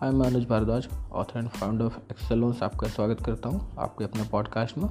[0.00, 4.24] हाय मैं Anuj Bhardwaj author and founder of Excelons आपका स्वागत करता हूँ आपके अपने
[4.24, 4.90] पॉडकास्ट में।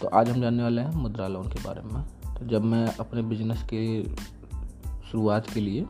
[0.00, 2.02] तो आज हम जानने वाले हैं मुद्रा लोन के बारे में।
[2.34, 4.02] तो जब मैं अपने बिज़नेस के
[5.10, 5.86] शुरुआत के लिए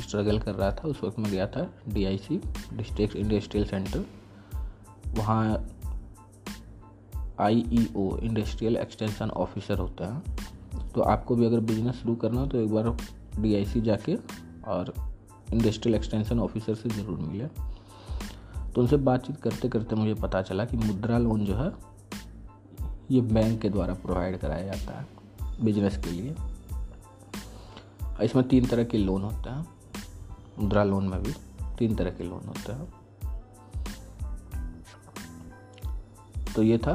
[0.00, 2.36] स्ट्रगल कर रहा था, उस वक्त मैं गया था डीआईसी
[2.72, 4.04] डिस्ट्रिक्ट इंडस्ट्रियल सेंटर
[5.06, 5.68] वहाँ
[7.40, 10.36] आईईओ इंडस्ट्रियल एक्सटेंशन ऑफिसर होता है।
[10.90, 12.96] तो आपको भी अगर बिज़नेस शुरू करना हो तो एक बार
[13.38, 14.16] डीआईसी जाके
[14.66, 15.11] और
[15.52, 17.46] इंडस्ट्रियल एक्सटेंशन ऑफिसर से ज़रूर मिले।
[18.72, 21.72] तो उनसे बातचीत करते करते मुझे पता चला कि मुद्रा लोन जो है,
[23.10, 25.06] ये बैंक के द्वारा प्रोवाइड कराया जाता है
[25.64, 26.34] बिज़नेस के लिए।
[28.22, 29.66] इसमें तीन तरह के लोन होते हैं,
[30.58, 31.32] मुद्रा लोन में भी
[31.78, 32.92] तीन तरह के लोन होते हैं।
[36.54, 36.94] तो ये था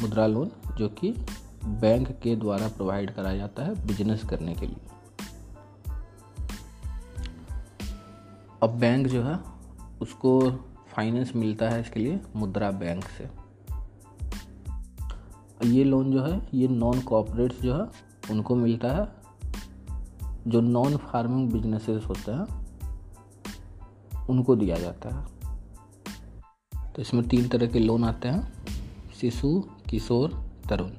[0.00, 1.12] मुद्रा लोन जो कि
[1.64, 4.91] बैंक के द्वारा प्रोवाइड कराया जाता है बिज़नेस करने के लिए।
[8.62, 9.38] अब बैंक जो है,
[10.02, 10.50] उसको
[10.96, 13.30] फाइनेंस मिलता है इसके लिए मुद्रा बैंक से।
[15.68, 17.88] ये लोन जो है, ये नॉन कॉपरेट्स जो है,
[18.30, 19.12] उनको मिलता है,
[20.48, 22.46] जो नॉन फ़ार्मिंग बिजनेसेस होते हैं,
[24.26, 25.26] उनको दिया जाता है।
[26.92, 28.52] तो इसमें तीन तरह के लोन आते हैं,
[29.20, 30.90] शिशु, किशोर, तरुण।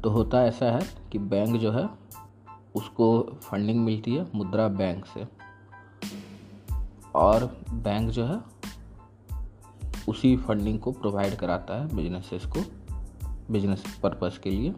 [0.00, 0.82] तो होता ऐसा है
[1.12, 1.88] कि बैंक जो है,
[2.74, 5.43] उसको फंडिंग मिलती है मुद्रा बैंक से।
[7.14, 8.40] और बैंक जो है,
[10.08, 12.64] उसी फंडिंग को प्रोवाइड कराता है बिजनेसेस को
[13.50, 14.74] बिज़नेस पर्पस के लिए।